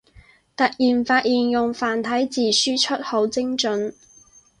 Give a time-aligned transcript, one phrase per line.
[0.57, 3.93] 突然發現用繁體字輸出好精准